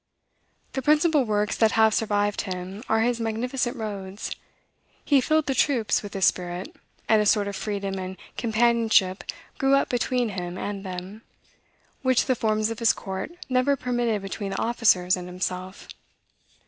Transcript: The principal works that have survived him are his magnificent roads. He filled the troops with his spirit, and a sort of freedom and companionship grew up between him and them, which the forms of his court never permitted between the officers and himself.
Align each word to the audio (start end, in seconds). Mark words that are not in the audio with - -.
The 0.73 0.81
principal 0.81 1.25
works 1.25 1.55
that 1.57 1.73
have 1.73 1.93
survived 1.93 2.41
him 2.41 2.81
are 2.89 3.01
his 3.01 3.19
magnificent 3.19 3.77
roads. 3.77 4.35
He 5.05 5.21
filled 5.21 5.45
the 5.45 5.53
troops 5.53 6.01
with 6.01 6.15
his 6.15 6.25
spirit, 6.25 6.75
and 7.07 7.21
a 7.21 7.25
sort 7.27 7.47
of 7.47 7.55
freedom 7.55 7.99
and 7.99 8.17
companionship 8.35 9.23
grew 9.59 9.75
up 9.75 9.89
between 9.89 10.29
him 10.29 10.57
and 10.57 10.83
them, 10.83 11.21
which 12.01 12.25
the 12.25 12.33
forms 12.33 12.71
of 12.71 12.79
his 12.79 12.93
court 12.93 13.29
never 13.47 13.75
permitted 13.75 14.23
between 14.23 14.49
the 14.49 14.59
officers 14.59 15.15
and 15.15 15.27
himself. 15.27 15.87